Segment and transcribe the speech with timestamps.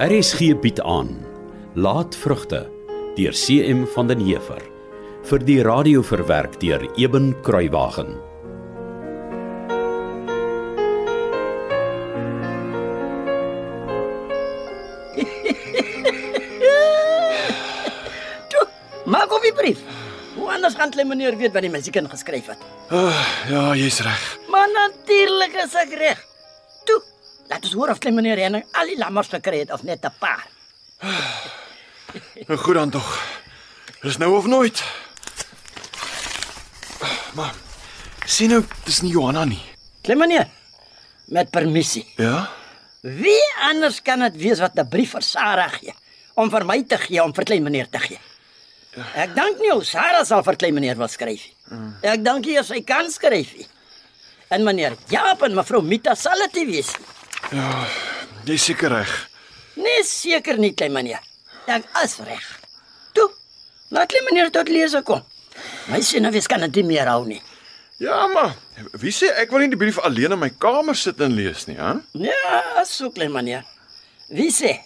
[0.00, 1.10] RSG bied aan
[1.76, 2.70] Laat vrugte
[3.18, 4.62] deur CM van den Heever
[5.28, 8.08] vir die radio verwerk deur Eben Kruiwagen.
[18.54, 18.64] Toe,
[19.04, 19.84] maak op die brief.
[20.38, 22.64] Hoe anders gaan klein meneer weet wat die musiek ingeskryf het?
[22.88, 23.12] Uh,
[23.52, 24.24] ja, jy's reg.
[24.48, 26.29] Maar natuurlik is ek reg.
[27.70, 30.42] Ons hoor of klein meneer Henning al die lammers gekry het of net 'n paar.
[32.48, 33.06] Nou goed dan tog.
[34.02, 34.82] Dis nou of nooit.
[37.38, 37.54] Maar
[38.26, 39.62] sien nou, dis nie Johanna nie.
[40.02, 40.48] Klein meneer,
[41.30, 42.02] met permissie.
[42.16, 42.50] Ja?
[43.02, 45.94] Wie anders kan dit wees wat 'n brief vir Sarah gee
[46.34, 48.18] om vir my te gee om vir klein meneer te gee?
[49.14, 51.54] Ek dink nie ou Sarah sal vir klein meneer wil skryf nie.
[52.02, 53.54] Ek dink hy sy kan skryf.
[53.54, 53.68] nie.
[54.48, 57.19] En meneer Jaap en mevrou Mita sal dit wees nie.
[57.50, 59.10] Jy's seker reg.
[59.74, 61.22] Nee, seker nie klein meneer.
[61.66, 62.44] Ek is reg.
[63.16, 63.26] Toe,
[63.90, 65.24] laat klein meneer tot lees kom.
[65.90, 67.40] My sien of kan dit meer hou nie.
[68.00, 68.54] Ja, maar
[69.02, 71.76] wie sê ek wil nie die brief alleen in my kamer sit en lees nie,
[71.76, 71.98] hè?
[72.16, 73.66] Ja, so klein meneer.
[74.30, 74.78] Wie sê?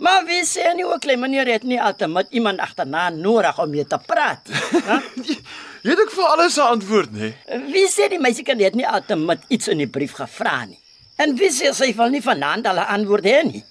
[0.00, 3.70] Maar wie sê nie ook klein meneer het nie altyd met iemand agterna nodig om
[3.70, 4.98] mee te praat hè?
[5.28, 5.38] Jy,
[5.84, 7.32] jy het ook vir alles 'n antwoord, nê?
[7.70, 10.79] Wie sê die meisie kan dit nie altyd met iets in die brief gevra nie.
[11.20, 13.64] En wie sê sy wil nie vanaand 'n antwoord hê nie.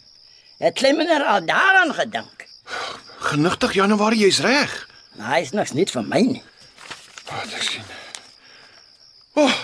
[0.59, 2.45] Het klein meneer al daaraan gedink.
[3.19, 4.88] Genigtig Januarie, jy's reg.
[5.17, 6.44] Hy is niks niet vir my nie.
[7.25, 7.88] Wat ek sien.
[9.33, 9.55] O, oh,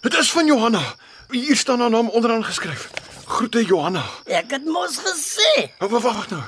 [0.00, 0.82] dit is van Johanna.
[1.30, 2.90] Hier staan haar naam onderaan geskryf.
[3.26, 4.04] Groete Johanna.
[4.26, 5.70] Ek het mos gesê.
[5.78, 6.42] Wag, wag, wag nou.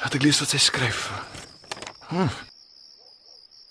[0.00, 1.10] Laat ek lees wat sy skryf.
[2.08, 2.28] Hm.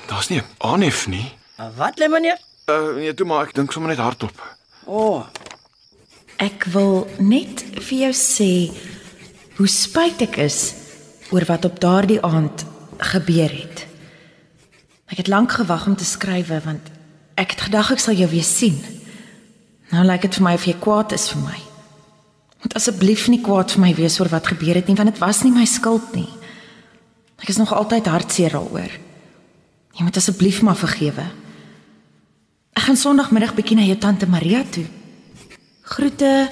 [0.08, 1.34] Daar's nie 'n aanhef nie.
[1.76, 2.40] Wat klein meneer?
[2.70, 4.58] Uh nee, toe maar ek dink sommer net hardop.
[4.86, 5.28] O, oh,
[6.38, 8.52] Ek wil net vir jou sê
[9.58, 10.60] hoe spyt ek is
[11.34, 12.66] oor wat op daardie aand
[13.14, 13.86] gebeur het.
[15.10, 16.92] Ek het lank gewag om te skrywe want
[17.38, 18.78] ek het gedag ek sal jou weer sien.
[19.90, 21.58] Nou lyk dit vir my of jy kwaad is vir my.
[22.62, 25.42] Moet asseblief nie kwaad vir my wees oor wat gebeur het nie want dit was
[25.46, 26.30] nie my skuld nie.
[27.42, 28.94] Ek is nog altyd hartseer daaroor.
[29.98, 31.26] Jy moet asseblief maar vergewe.
[32.78, 34.86] Ek gaan Sondagmiddag bietjie na jou tante Maria toe.
[35.88, 36.50] Groete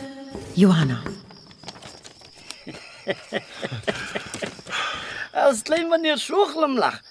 [0.56, 1.02] Johanna.
[5.36, 7.02] as klein meneer so glimlag,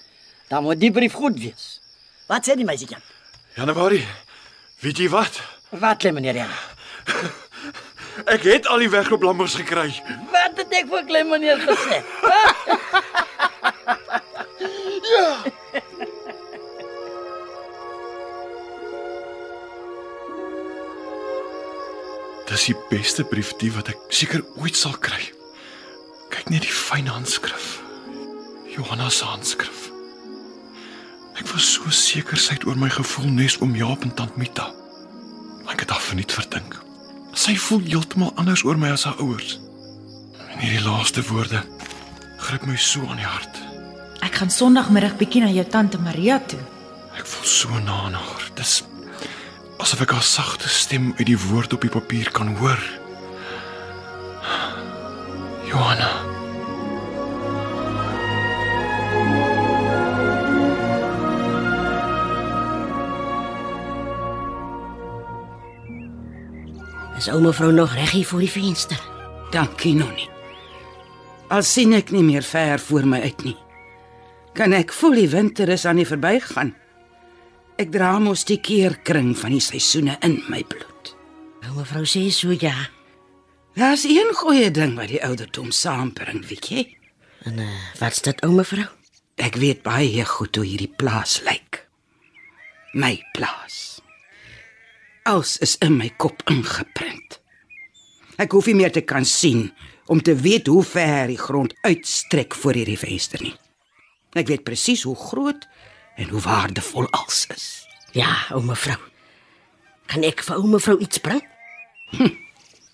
[0.49, 1.81] dan moet die brief goed wees.
[2.27, 3.03] Wat sê die meisie dan?
[3.59, 4.07] Januarie.
[4.81, 5.37] Weet jy wat?
[5.69, 6.55] Wat klein meneer Jan?
[8.35, 9.91] Ek het al die wegloplammers gekry.
[10.33, 12.01] Wat het ek vir klein meneer gesê?
[22.55, 25.19] Dis die beste brief die wat ek seker ooit sal kry.
[26.31, 27.81] Kyk net die fyn handskrif.
[28.71, 29.89] Johanna se handskrif.
[31.35, 34.69] Ek was so seker sy het oor my gevoel nes om Jaap en tant Mita.
[35.67, 36.79] Ek het haar verniet verdink.
[37.35, 39.57] Sy voel heeltemal anders oor my as haar ouers.
[40.47, 41.65] En hierdie laaste woorde
[42.39, 43.63] gryp my so aan die hart.
[44.23, 46.63] Ek gaan Sondagmiddag bietjie na jou tante Maria toe.
[47.19, 48.51] Ek voel so na haar.
[48.55, 48.85] Dis
[49.85, 52.81] asof ek haar sagte stem uit die woord op die papier kan hoor.
[55.69, 56.09] Johanna.
[67.21, 69.01] Is ou mevrou nog reg hier voor die venster?
[69.53, 70.31] Dankie Nonnie.
[71.53, 73.59] Al sien ek nie meer ver voor my uit nie.
[74.57, 76.73] Kan ek voel die winter is aan die verbygaan.
[77.75, 81.15] Ek dra mos die keerkring van die seisoene in my bloed.
[81.67, 82.75] Ou mevrou sê so ja.
[83.75, 86.85] Daar's een goeie ding wat die ouderdom saambring, weet jy?
[87.51, 88.87] En uh, wat's dit ou mevrou?
[89.43, 91.83] Ek weet baie goed hoe hierdie plaas lyk.
[92.95, 93.99] My plaas.
[95.27, 97.41] Alles is in my kop ingeprent.
[98.39, 99.73] Ek hoef nie meer te kan sien
[100.07, 103.57] om te weet hoe ver die grond uitstrek voor hierdie venster nie.
[104.39, 105.67] Ek weet presies hoe groot
[106.17, 107.67] en hoe waardevol alles is.
[108.15, 108.99] Ja, ou mevrou.
[110.07, 111.43] Kan ek vir ou mevrou iets bring?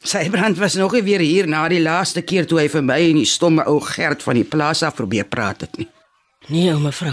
[0.00, 2.96] Sy brand was nog nie weer hier na die laaste keer toe hy vir my
[3.10, 5.88] en die stomme ou Gert van die plaas af probeer praat het nie.
[6.48, 7.12] Nee, ou mevrou.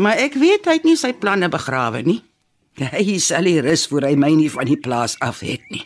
[0.00, 2.22] Maar ek weet hy het nie sy planne begrawe nie.
[2.80, 5.84] Hy sal nie rus voor hy my nie van die plaas af het nie.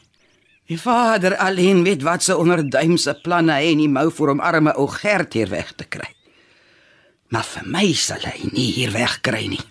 [0.71, 4.75] Die vader alleen weet wat se onderduimse planne hy in die mou vir hom arme
[4.79, 6.07] ou Gert hier weg te kry.
[7.31, 9.63] Maar vir my sal hy nie hier wegkry nie.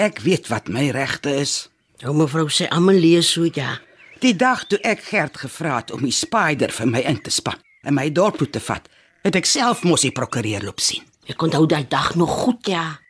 [0.00, 1.68] Ek weet wat my regte is.
[2.06, 3.76] Ou mevrou sê almal lees so ja.
[4.20, 7.60] Die dag toe ek Gert gevra het om die spider vir my in te span,
[7.84, 8.88] en my dorp toe te vat,
[9.24, 11.04] het ek self mos die prokureur loop sien.
[11.28, 13.00] Ek onthou daai dag nog goed, ja.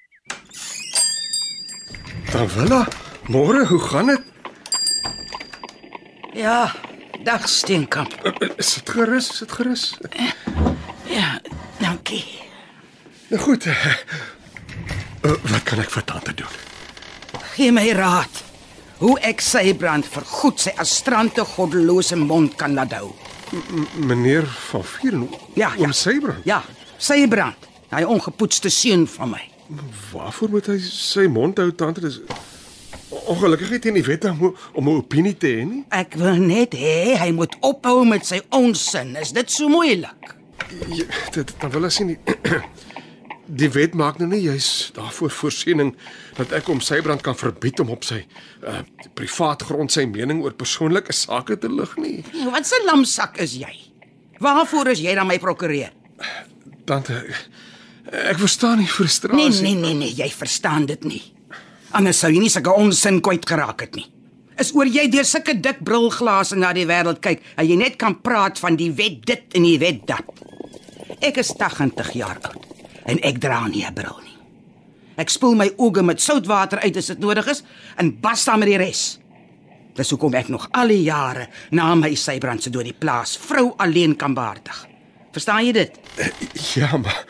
[2.30, 2.84] Travella,
[3.26, 4.26] môre, hoe gaan dit?
[6.38, 6.70] Ja,
[7.26, 8.14] dag Steenkamp.
[8.56, 9.30] Is dit gerus?
[9.34, 9.86] Is dit gerus?
[11.10, 11.40] Ja,
[11.82, 12.39] dankie.
[13.30, 13.66] Nou goed.
[13.66, 16.54] Uh, wat kan ek vir tante doen?
[17.54, 18.40] Gee my raad.
[19.00, 23.12] Hoe ek sy brand vir goed sy astrante goddelose mond kan laat hou.
[23.96, 25.28] Meneer van Vieren,
[25.58, 25.84] Ja, ja.
[25.86, 26.44] om sy brand.
[26.46, 26.60] Ja,
[26.98, 27.68] sy brand.
[27.90, 29.42] Hy ongepoetste seun van my.
[30.12, 32.02] Waarvoor moet hy sy mond hou, tante?
[32.04, 32.20] Dis
[33.10, 35.84] ongelukkig nie teen die wet om om 'n opinie te hê nie.
[35.90, 39.16] Ek wil net hê hy moet ophou met sy onsin.
[39.16, 40.34] Is dit so moeilik?
[40.88, 42.16] Ja, dit dan wil ek sien
[43.56, 45.92] die, wet maak nou nie juis daarvoor voorsiening
[46.38, 48.20] dat ek om sy brand kan verbied om op sy
[48.66, 48.80] uh,
[49.18, 52.20] privaat grond sy mening oor persoonlike sake te lig nie.
[52.46, 53.72] Wat 'n lamsak is jy?
[54.40, 55.90] Waarvoor is jy dan my prokureur?
[56.86, 57.24] Tante,
[58.12, 59.62] ek verstaan die Nee, frustrasie.
[59.62, 61.22] nee, nee, nee, jy verstaan dit nie.
[61.92, 64.06] Anders sou jy nie sulke onsin kwyt geraak het nie.
[64.58, 68.20] Is oor jy deur sulke dik brilglase na die wêreld kyk, en jy net kan
[68.20, 70.24] praat van die wet dit en die wet dat.
[71.20, 72.69] Ek is 80 jaar oud
[73.10, 74.36] en ek dra nie 'n bril nie.
[75.20, 77.62] Ek spoel my oë met soutwater uit as dit nodig is
[77.96, 79.18] en basta met die res.
[79.94, 83.74] Dis hoekom ek nog al die jare na my sybrand se dood die plaas vrou
[83.76, 84.86] alleen kan behartig.
[85.32, 85.98] Verstaan jy dit?
[86.74, 87.24] Ja, maar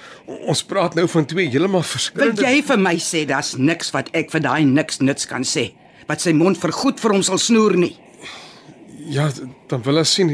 [0.48, 4.08] ons praat nou van twee heeltemal Wil verskillende jy vir my sê daar's niks wat
[4.16, 5.70] ek vir daai niks nuts kan sê
[6.08, 7.92] wat sy mond vir goed vir hom sal snoer nie?
[9.10, 9.28] Ja,
[9.70, 10.32] dan wil ek sien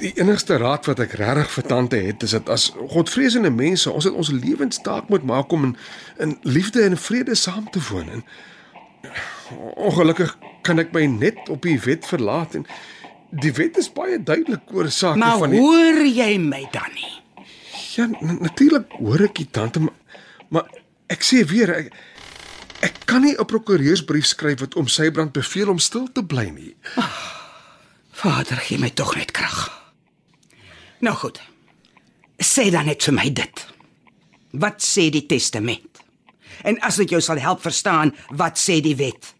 [0.00, 4.08] die, enigste raad wat ek regtig vir tante het is dat as godvreesende mense ons
[4.08, 5.76] het ons lewenstaak moet maak om in,
[6.18, 8.24] in liefde en vrede saam te woon en
[9.76, 10.36] ongelukkig
[10.66, 12.66] kan ek my net op die wet verlaat en
[13.30, 17.12] die wet is baie duidelik oor sake Maar van die hoor jy my dan nie?
[17.94, 20.70] Ja, natuurlik hoor ek die tante maar, maar
[21.10, 21.92] ek sê weer ek
[22.80, 26.48] ek kan nie 'n prokureursbrief skryf wat om sy brand beveel om stil te bly
[26.48, 26.74] nie.
[28.10, 29.79] Vader, gee my tog net krag.
[31.00, 31.40] Nou goed.
[32.40, 33.62] Sê dan net vir my dit.
[34.60, 36.02] Wat sê die testament?
[36.66, 39.32] En as dit jou sal help verstaan wat sê die wet,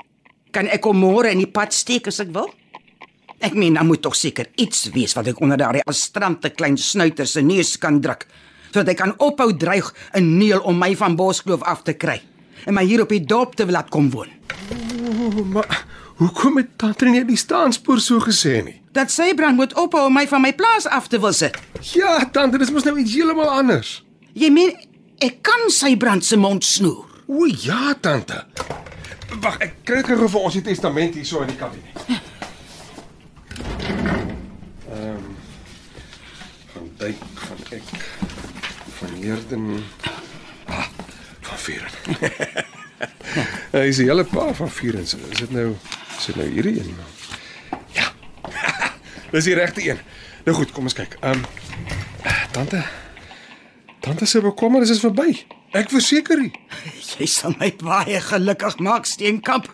[0.55, 2.49] kan ek hom môre in die pad steek as ek wil?
[3.41, 7.29] Ek meen, dan moet tog seker iets wees wat ek onder daardie astrante klein snuiter
[7.29, 8.27] se neus kan druk,
[8.71, 12.21] sodat hy kan ophou dreig 'n neel om my van Boskloof af te kry
[12.67, 14.29] en my hier op die dorp te laat kom woon.
[14.73, 15.87] O, maar
[16.21, 18.77] hoekom het tante nie die staanspoor so gesê nie?
[18.93, 21.57] Dat sy brand moet ophou om my van my plaas af te wil sit.
[21.95, 24.01] Ja, tante, dis mos nou iets heeltemal anders.
[24.37, 24.75] Jy meen
[25.25, 27.07] ek kan sy brand se mond snoer?
[27.31, 28.43] O ja, tante.
[29.41, 32.03] Wag, ek kry gou vir ons die testament hier so in die kabinet.
[34.91, 35.29] Ehm um,
[36.75, 37.95] van Dyk van ek
[38.99, 39.71] van Heerden
[40.67, 40.91] ah,
[41.47, 41.95] van Vieren.
[43.79, 45.07] Hy is 'n hele paar van Vieren.
[45.07, 45.73] Is dit nou
[46.21, 46.97] is dit nou hierdie een?
[47.97, 48.11] Ja.
[49.33, 50.01] Dis die regte een.
[50.45, 51.17] Nou goed, kom ons kyk.
[51.21, 51.47] Ehm um,
[52.53, 52.83] tante
[54.01, 55.35] Tante se bekommernis is verby.
[55.77, 56.49] Ek verseker u.
[57.19, 59.69] Jy sal my baie gelukkig maak, Steenkamp.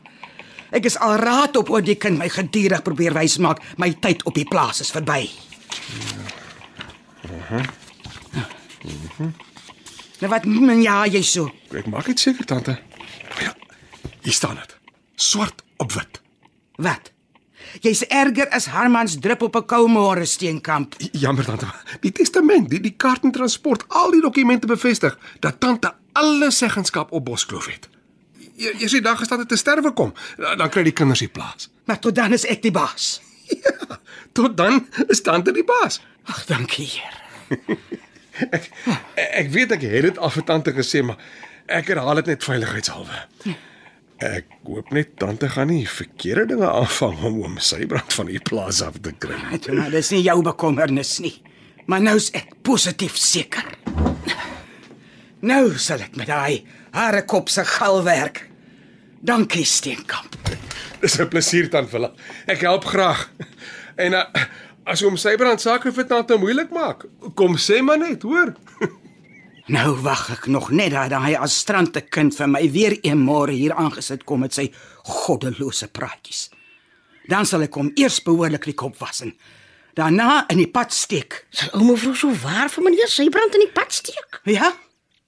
[0.74, 3.62] Ek is al raad op oor die kind my gedurig probeer wys maak.
[3.78, 5.28] My tyd op die plaas is verby.
[10.20, 11.50] Nou wat men ja jy so.
[11.70, 12.76] Ek maak dit seker tante.
[13.42, 13.54] Ja.
[14.26, 14.76] Hier staan dit.
[15.14, 16.20] Swart op wit.
[16.76, 17.12] Wat?
[17.80, 20.94] Jy's erger as Harmans drup op 'n koue môre Steenkamp.
[21.12, 21.66] Jammer tante.
[22.00, 27.12] Die testament, die die kaart en transport, al die dokumente bevestig dat tante alle seggenskap
[27.12, 27.88] op Boskloof het.
[28.56, 31.68] Jy sê dag gestaan het te sterwe kom, dan kry die kinders die plaas.
[31.84, 33.20] Maar tot dan is ek die baas.
[33.62, 33.98] Ja,
[34.32, 36.00] tot dan is tante die baas.
[36.24, 37.22] Ag, dankie Heer.
[38.50, 38.70] Ek
[39.16, 41.16] ek weet ek het dit al vir tante gesê, maar
[41.66, 43.22] ek herhaal dit net veiligheidshalwe.
[44.24, 48.80] Ek hoop net tante gaan nie verkeerde dinge aanvang om oom Sybrand van die plaas
[48.80, 49.36] af te kry.
[49.36, 49.58] nie.
[49.58, 51.34] Dit nou, dis nie jou bekommernis nie.
[51.86, 53.66] Maar nou's ek positief seker.
[55.44, 56.64] Nou sal ek met daai
[56.96, 58.46] hare kop se gal werk.
[59.20, 60.36] Dankie Steenkamp.
[61.00, 62.10] Dis 'n plesier dan vir
[62.46, 63.28] Ek help graag.
[63.96, 64.24] En uh,
[64.84, 67.04] as oom Sybrand sake vir tante moeilik maak,
[67.34, 68.54] kom sê maar net, hoor.
[69.66, 73.72] Nou wag ek nog net dat daai astrante kind vir my weer een môre hier
[73.74, 74.68] aangesit kom met sy
[75.02, 76.44] goddelose praatjies.
[77.26, 79.32] Dan sal ek hom eers behoorlik die kop was en
[79.98, 81.40] daarna in die pad steek.
[81.50, 84.38] Sal ou mevrou so waar vir meneer Sybrand in die pad steek?
[84.46, 84.70] Ja,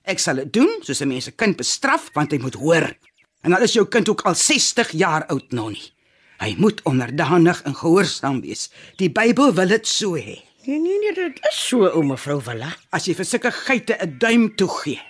[0.06, 2.94] ek sal dit doen soos 'n mens 'n kind bestraf want hy moet hoor.
[3.42, 5.92] En al is jou kind ook al 60 jaar oud nog nie.
[6.38, 8.70] Hy moet onderdanig en gehoorsaam wees.
[8.96, 10.47] Die Bybel wil dit so hê.
[10.68, 12.68] Nee nee nee, dit is so o mevrou Villa.
[12.92, 15.00] As jy vir sulke geite 'n duim toe gee,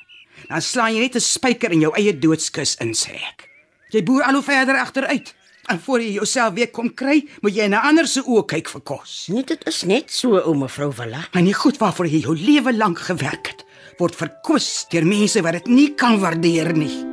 [0.47, 3.49] dan slaan jy net 'n spyker in jou eie doodskus in, sê ek.
[3.91, 5.35] Jy boer al hoe verder agteruit.
[5.67, 8.81] En voor jy jouself weer kom kry, moet jy na ander se oë kyk vir
[8.81, 9.27] kos.
[9.29, 11.27] Nee, dit is net so o mevrou Villa.
[11.33, 13.65] En die goed waarvoor jy jou lewe lank gewerk het,
[13.99, 17.08] word verkwis deur mense wat dit nie kan waardeer nie.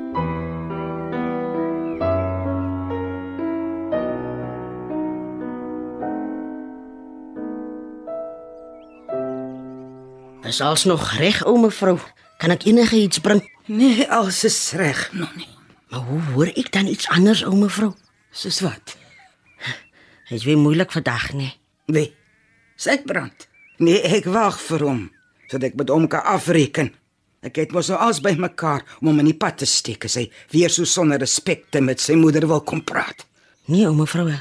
[10.56, 11.98] Is alsnog reg o mevrou?
[12.40, 13.42] Kan ek enige iets bring?
[13.68, 15.50] Nee, alles is reg, Nonnie.
[15.92, 17.90] Maar hoe hoor ek dan iets anders o mevrou?
[18.32, 18.94] Soos wat?
[20.30, 21.52] Dit is weer moeilik vandag, nee.
[21.92, 22.06] Wie?
[22.80, 23.50] Sy brand.
[23.84, 25.02] Nee, ek wag vir hom
[25.52, 26.94] sodat ek met hom kan afreken.
[27.44, 30.30] Ek het mos nou alles bymekaar om hom in die pad te steek as hy
[30.56, 33.28] weer so sonder respek met sy moeder wil kom praat.
[33.68, 34.32] Nee o mevrou.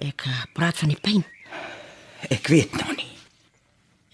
[0.00, 1.28] Ek uh, praat van die pyn.
[2.32, 3.12] Ek weet nog nie.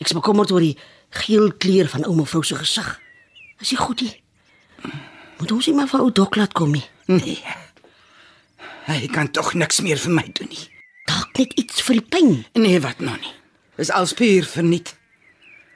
[0.03, 0.75] Ek is bekommerd oor die
[1.13, 2.89] geel kleur van ou mevrou se gesig.
[3.61, 4.15] Is hy goed nie?
[5.39, 6.85] Moet ons nie maar vir ou dok laat kom nie.
[7.11, 7.39] Nee.
[8.87, 10.67] Hy kan tog niks meer vir my doen nie.
[11.11, 12.33] Dalk net iets vir die pyn.
[12.59, 13.35] Nee, wat nog nie.
[13.79, 14.95] Dis als puur verniet.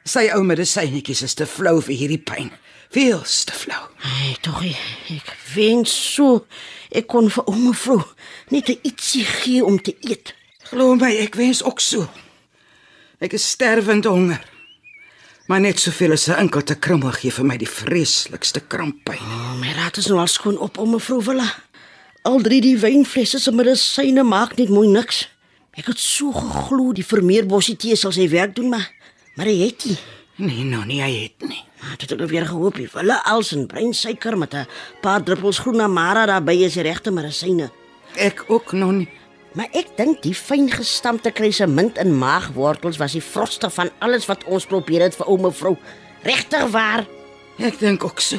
[0.07, 2.53] Sy ou medisynetjies is te flou vir hierdie pyn.
[2.95, 3.81] Veels te flou.
[4.03, 6.45] Hey, tog ek wens so
[6.95, 8.01] ek kon vir ou mevrou
[8.55, 10.35] net ietsie gee om te eet.
[10.71, 12.07] Glo my, ek wens ook so.
[13.23, 14.43] Ek is sterwend honger.
[15.47, 19.19] Maar net soveel as 'n enkelte krummel gee vir my die vreeslikste kramppyn.
[19.19, 21.55] Oh, my raad is nou al skoon op om mevrou Villa.
[22.23, 25.29] Al drie die wynflesse se medisyne maak net mooi niks.
[25.71, 28.91] Ek het so geglo die vermeerbossie tee sal sy werk doen, maar
[29.37, 29.99] maar hy het nie.
[30.37, 31.65] Nee, nou nie, hy het nie.
[31.81, 34.67] Maar dit het ook weer gehoop, die Villa als en breinsuiker met 'n
[35.01, 37.71] paar druppels groen amara daarbey is die regte medisyne.
[38.17, 39.09] Ek ook nog nie.
[39.57, 44.45] Maar ek dink die fyn gestampte kruisemint en maagwortels was die vrosste van alles wat
[44.45, 45.77] ons probeer het vir ou mevrou.
[46.27, 47.07] Regtig waar,
[47.57, 48.37] Ek dink ook so.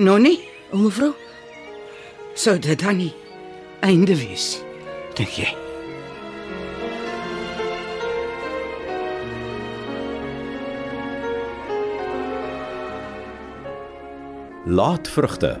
[0.00, 0.38] Nou nie,
[0.72, 1.12] ou mevrou?
[2.34, 3.12] sou dit dan nie
[3.84, 4.58] einde wees.
[5.14, 5.50] Dink jy?
[14.66, 15.60] Laatvrugte